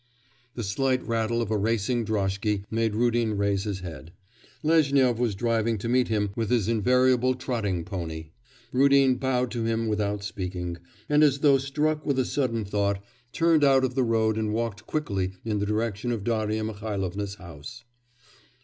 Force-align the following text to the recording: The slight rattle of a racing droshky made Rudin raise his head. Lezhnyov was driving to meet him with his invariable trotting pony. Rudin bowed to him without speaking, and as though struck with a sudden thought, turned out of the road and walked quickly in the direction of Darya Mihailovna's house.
The 0.55 0.63
slight 0.63 1.05
rattle 1.07 1.43
of 1.43 1.51
a 1.51 1.57
racing 1.59 2.05
droshky 2.05 2.63
made 2.71 2.95
Rudin 2.95 3.37
raise 3.37 3.65
his 3.65 3.81
head. 3.81 4.11
Lezhnyov 4.63 5.19
was 5.19 5.35
driving 5.35 5.77
to 5.77 5.87
meet 5.87 6.07
him 6.07 6.31
with 6.35 6.49
his 6.49 6.67
invariable 6.67 7.35
trotting 7.35 7.85
pony. 7.85 8.31
Rudin 8.73 9.17
bowed 9.17 9.51
to 9.51 9.65
him 9.65 9.85
without 9.87 10.23
speaking, 10.23 10.77
and 11.07 11.21
as 11.21 11.41
though 11.41 11.59
struck 11.59 12.03
with 12.03 12.17
a 12.17 12.25
sudden 12.25 12.65
thought, 12.65 12.97
turned 13.31 13.63
out 13.63 13.83
of 13.83 13.93
the 13.93 14.01
road 14.01 14.39
and 14.39 14.51
walked 14.51 14.87
quickly 14.87 15.33
in 15.45 15.59
the 15.59 15.67
direction 15.67 16.11
of 16.11 16.23
Darya 16.23 16.63
Mihailovna's 16.63 17.35
house. 17.35 17.83